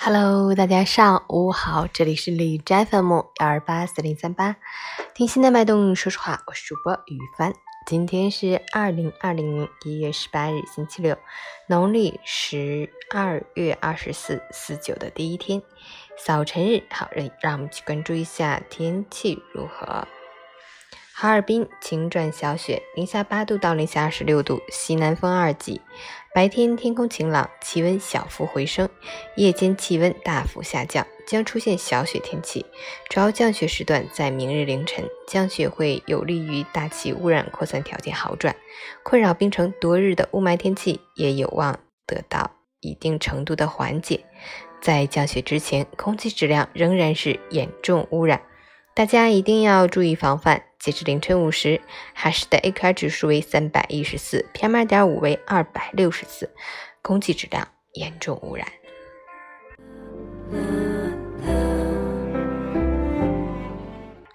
[0.00, 4.54] Hello，大家上午好，这里是李斋 FM 幺二八四零三八，
[5.12, 7.52] 听心的脉动，说实话，我是主播雨帆。
[7.84, 11.18] 今天是二零二零年一月十八日，星期六，
[11.66, 15.60] 农历十二月二十四，四九的第一天，
[16.24, 16.84] 早晨日。
[16.90, 20.06] 好，让让我们去关注一下天气如何。
[21.20, 25.80] 哈尔滨晴转小雪，零下八度到零下二十六度，西南风二级。
[26.32, 28.88] 白天天空晴朗，气温小幅回升，
[29.34, 32.64] 夜间气温大幅下降，将出现小雪天气。
[33.10, 38.54] 主要降雪时段在明日凌晨，降雪会有利于大气污染扩散条件好转，
[39.02, 44.24] 困扰冰城多日的雾霾天气也有望得到一定程度的缓解。
[44.80, 48.40] 在降雪之前，空气质量仍然是严重污染。
[48.94, 50.62] 大家一定要注意防范。
[50.78, 51.80] 截至凌晨五时，
[52.14, 56.48] 哈市的 AQI 指数为三百一十四，PM 二点五为二百六十四，
[57.02, 58.66] 空气质量严重污染。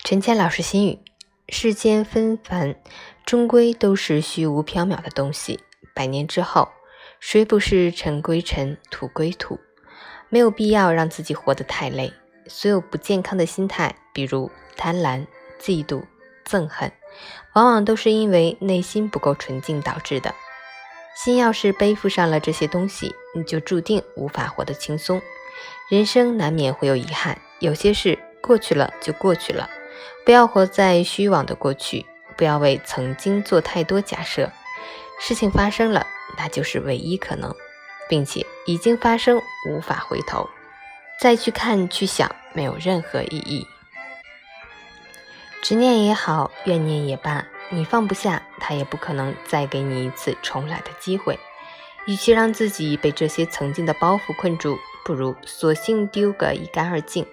[0.03, 0.99] 陈谦老师心语：
[1.47, 2.75] 世间纷繁，
[3.25, 5.61] 终归都是虚无缥缈的东西。
[5.95, 6.67] 百年之后，
[7.21, 9.58] 谁不是尘归尘，土归土？
[10.27, 12.11] 没有必要让自己活得太累。
[12.47, 15.25] 所有不健康的心态，比如贪婪、
[15.58, 16.03] 嫉妒、
[16.45, 16.91] 憎恨，
[17.53, 20.33] 往往都是因为内心不够纯净导致的。
[21.16, 25.21] 心要是背负上了这些东西，你就注定无法活得轻松。
[25.89, 29.69] 人生难免会有遗憾，有些事过去了就过去了，
[30.25, 32.05] 不要活在虚妄的过去，
[32.36, 34.52] 不要为曾经做太多假设。
[35.19, 37.53] 事情发生了，那就是唯一可能，
[38.09, 40.49] 并且已经发生，无法回头。
[41.19, 43.66] 再去看、去想，没有任何意义。
[45.64, 51.39] 执念也好，怨念也罢，你放不下，他也不可能再给你一次重来的机会。
[52.05, 57.25] 与其让自己被这些曾经的包袱困住，不如索性丢个一干二净，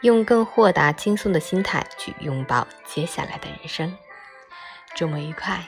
[0.00, 3.96] 用更豁达、轻松的心态去拥抱接下来的人生。
[4.96, 5.64] 周末愉快！